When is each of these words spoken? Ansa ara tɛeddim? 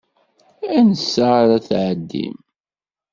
Ansa 0.77 1.25
ara 1.41 1.57
tɛeddim? 1.67 2.35